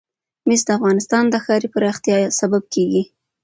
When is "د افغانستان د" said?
0.67-1.35